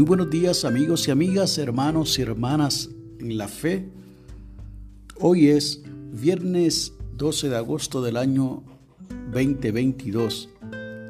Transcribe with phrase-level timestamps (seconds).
[0.00, 3.90] Muy buenos días amigos y amigas, hermanos y hermanas en la fe.
[5.18, 8.62] Hoy es viernes 12 de agosto del año
[9.30, 10.48] 2022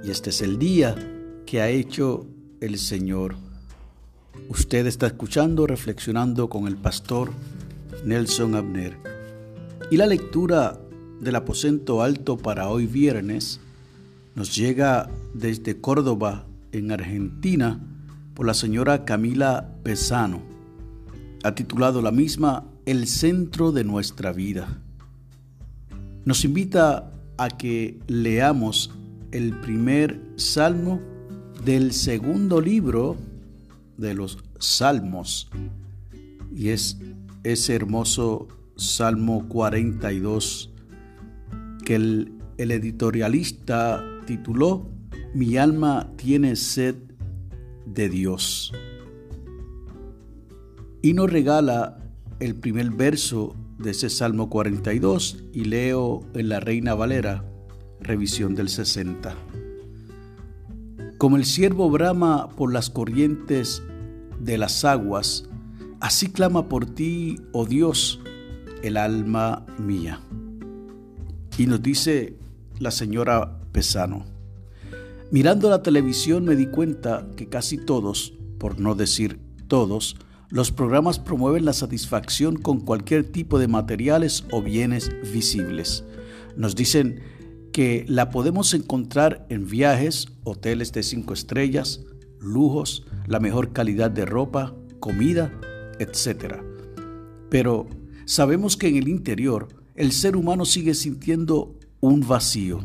[0.03, 0.96] y este es el día
[1.46, 2.26] que ha hecho
[2.61, 3.36] el Señor.
[4.48, 7.30] Usted está escuchando, reflexionando con el pastor
[8.04, 8.96] Nelson Abner.
[9.93, 10.80] Y la lectura
[11.21, 13.61] del aposento alto para hoy viernes
[14.35, 17.86] nos llega desde Córdoba, en Argentina,
[18.46, 20.40] la señora Camila Pesano.
[21.43, 24.82] Ha titulado la misma El centro de nuestra vida.
[26.25, 28.93] Nos invita a que leamos
[29.32, 31.00] el primer salmo
[31.64, 33.16] del segundo libro
[33.97, 35.50] de los salmos.
[36.55, 36.98] Y es
[37.44, 40.70] ese hermoso Salmo 42
[41.84, 44.88] que el editorialista tituló
[45.34, 47.09] Mi alma tiene sed
[47.94, 48.72] de Dios.
[51.02, 51.98] Y nos regala
[52.41, 57.44] el primer verso de ese Salmo 42 y leo en la Reina Valera,
[58.00, 59.34] revisión del 60.
[61.18, 63.83] Como el siervo brama por las corrientes
[64.38, 65.48] de las aguas,
[66.00, 68.20] así clama por ti, oh Dios,
[68.83, 70.20] el alma mía.
[71.58, 72.36] Y nos dice
[72.78, 74.30] la señora Pesano.
[75.33, 80.17] Mirando la televisión me di cuenta que casi todos, por no decir todos,
[80.48, 86.05] los programas promueven la satisfacción con cualquier tipo de materiales o bienes visibles.
[86.56, 87.20] Nos dicen
[87.73, 92.01] que la podemos encontrar en viajes, hoteles de cinco estrellas,
[92.41, 95.53] lujos, la mejor calidad de ropa, comida,
[96.01, 96.56] etc.
[97.48, 97.86] Pero
[98.25, 102.81] sabemos que en el interior el ser humano sigue sintiendo un vacío.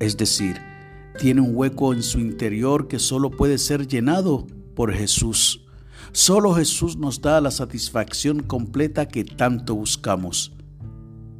[0.00, 0.69] Es decir,
[1.18, 5.66] tiene un hueco en su interior que solo puede ser llenado por Jesús.
[6.12, 10.52] Solo Jesús nos da la satisfacción completa que tanto buscamos.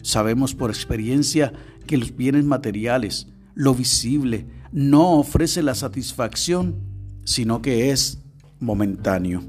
[0.02, 1.52] Sabemos por experiencia
[1.86, 6.76] que los bienes materiales, lo visible, no ofrece la satisfacción,
[7.24, 8.22] sino que es
[8.60, 9.42] momentáneo.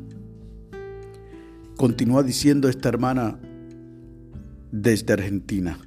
[1.78, 3.40] Continúa diciendo esta hermana
[4.72, 5.80] desde Argentina.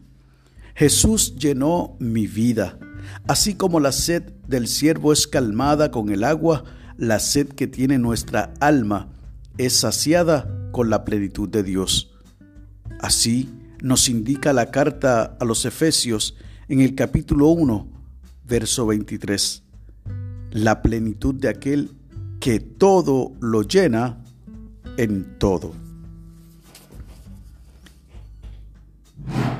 [0.74, 2.78] Jesús llenó mi vida
[3.26, 6.64] Así como la sed del siervo es calmada con el agua,
[6.96, 9.08] la sed que tiene nuestra alma
[9.58, 12.12] es saciada con la plenitud de Dios.
[13.00, 13.50] Así
[13.82, 16.36] nos indica la carta a los Efesios
[16.68, 17.86] en el capítulo 1,
[18.46, 19.62] verso 23.
[20.50, 21.90] La plenitud de aquel
[22.40, 24.24] que todo lo llena
[24.96, 25.72] en todo.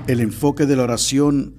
[0.07, 1.55] El enfoque de la oración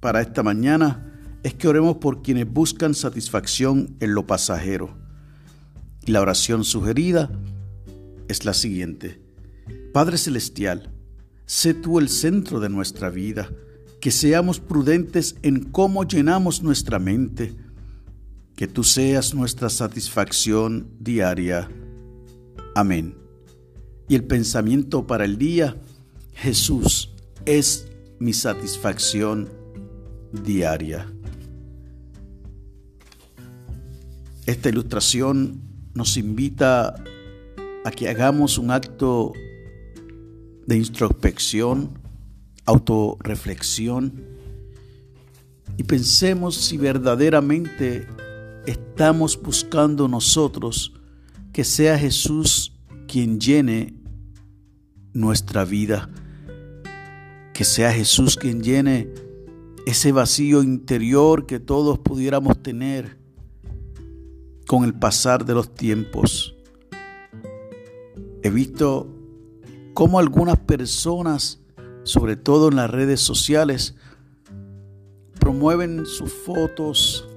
[0.00, 1.12] para esta mañana
[1.42, 4.96] es que oremos por quienes buscan satisfacción en lo pasajero.
[6.04, 7.30] Y la oración sugerida
[8.28, 9.20] es la siguiente.
[9.92, 10.92] Padre Celestial,
[11.46, 13.48] sé tú el centro de nuestra vida,
[14.00, 17.56] que seamos prudentes en cómo llenamos nuestra mente,
[18.54, 21.70] que tú seas nuestra satisfacción diaria.
[22.74, 23.16] Amén.
[24.08, 25.76] Y el pensamiento para el día,
[26.34, 27.14] Jesús
[27.44, 29.55] es mi satisfacción
[30.32, 31.06] diaria.
[34.46, 35.60] Esta ilustración
[35.94, 36.94] nos invita
[37.84, 39.32] a que hagamos un acto
[40.66, 41.98] de introspección,
[42.64, 44.24] autorreflexión
[45.76, 48.06] y pensemos si verdaderamente
[48.66, 50.92] estamos buscando nosotros
[51.52, 52.72] que sea Jesús
[53.06, 53.94] quien llene
[55.12, 56.10] nuestra vida,
[57.54, 59.25] que sea Jesús quien llene
[59.86, 63.16] ese vacío interior que todos pudiéramos tener
[64.66, 66.56] con el pasar de los tiempos.
[68.42, 69.06] He visto
[69.94, 71.60] cómo algunas personas,
[72.02, 73.94] sobre todo en las redes sociales,
[75.38, 77.28] promueven sus fotos,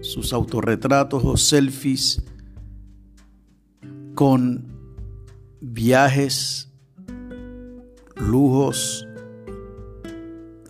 [0.00, 2.22] sus autorretratos o selfies
[4.14, 4.68] con
[5.60, 6.70] viajes,
[8.16, 9.04] lujos,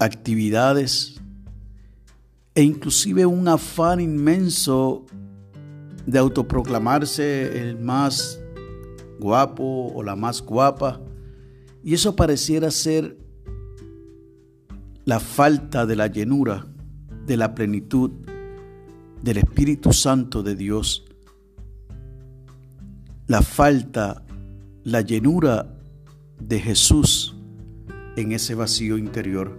[0.00, 1.17] actividades
[2.58, 5.06] e inclusive un afán inmenso
[6.04, 8.40] de autoproclamarse el más
[9.20, 11.00] guapo o la más guapa.
[11.84, 13.16] Y eso pareciera ser
[15.04, 16.66] la falta de la llenura,
[17.26, 18.10] de la plenitud
[19.22, 21.04] del Espíritu Santo de Dios.
[23.28, 24.24] La falta,
[24.82, 25.78] la llenura
[26.40, 27.36] de Jesús
[28.16, 29.56] en ese vacío interior.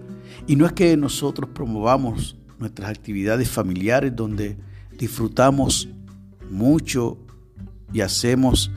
[0.48, 4.58] Y no es que nosotros promovamos nuestras actividades familiares donde
[4.98, 5.90] disfrutamos
[6.50, 7.18] mucho
[7.94, 8.72] y hacemos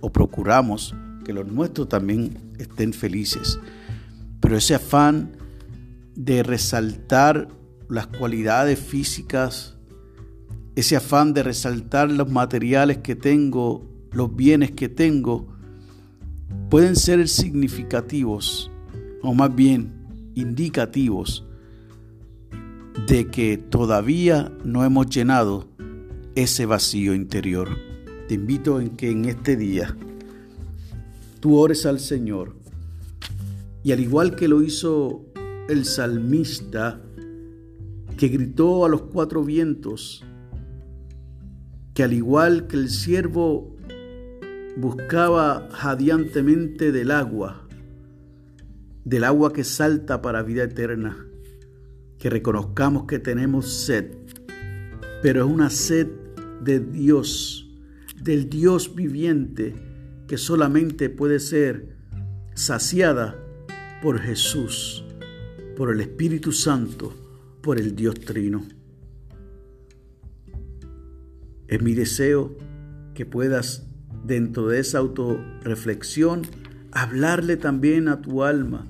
[0.00, 0.94] o procuramos
[1.24, 3.60] que los nuestros también estén felices.
[4.40, 5.32] Pero ese afán
[6.14, 7.48] de resaltar
[7.88, 9.76] las cualidades físicas,
[10.74, 15.46] ese afán de resaltar los materiales que tengo, los bienes que tengo,
[16.70, 18.70] pueden ser significativos
[19.22, 21.44] o más bien indicativos
[23.06, 25.68] de que todavía no hemos llenado
[26.34, 27.68] ese vacío interior.
[28.28, 29.96] Te invito en que en este día
[31.40, 32.54] tú ores al Señor
[33.82, 35.24] y al igual que lo hizo
[35.68, 37.00] el salmista
[38.16, 40.24] que gritó a los cuatro vientos,
[41.94, 43.76] que al igual que el siervo
[44.76, 47.66] buscaba jadeantemente del agua,
[49.04, 51.26] del agua que salta para vida eterna,
[52.20, 54.12] que reconozcamos que tenemos sed,
[55.22, 56.06] pero es una sed
[56.62, 57.66] de Dios,
[58.22, 59.74] del Dios viviente,
[60.28, 61.96] que solamente puede ser
[62.54, 63.42] saciada
[64.02, 65.02] por Jesús,
[65.78, 67.14] por el Espíritu Santo,
[67.62, 68.66] por el Dios Trino.
[71.68, 72.54] Es mi deseo
[73.14, 73.86] que puedas,
[74.26, 76.42] dentro de esa autorreflexión,
[76.92, 78.86] hablarle también a tu alma,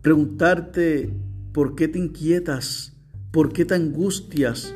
[0.00, 1.12] preguntarte
[1.52, 2.94] ¿Por qué te inquietas?
[3.30, 4.74] ¿Por qué te angustias?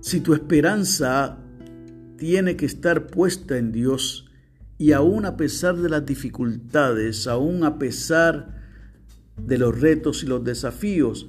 [0.00, 1.38] Si tu esperanza
[2.16, 4.28] tiene que estar puesta en Dios
[4.76, 8.56] y aún a pesar de las dificultades, aún a pesar
[9.36, 11.28] de los retos y los desafíos,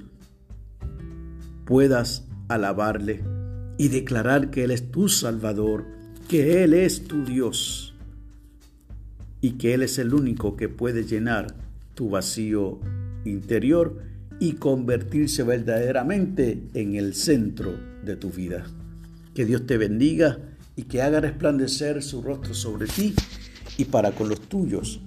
[1.64, 3.22] puedas alabarle
[3.78, 5.86] y declarar que Él es tu Salvador,
[6.28, 7.94] que Él es tu Dios
[9.40, 11.54] y que Él es el único que puede llenar
[11.94, 12.80] tu vacío
[13.24, 14.09] interior
[14.40, 18.64] y convertirse verdaderamente en el centro de tu vida.
[19.34, 20.38] Que Dios te bendiga
[20.74, 23.14] y que haga resplandecer su rostro sobre ti
[23.76, 25.00] y para con los tuyos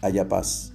[0.00, 0.72] haya paz.